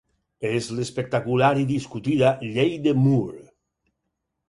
[0.51, 3.47] És l'espectacular i discutida Llei de Moore.